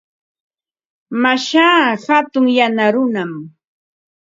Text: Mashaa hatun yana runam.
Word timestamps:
Mashaa 1.21 1.85
hatun 2.05 2.45
yana 2.57 2.85
runam. 2.93 3.31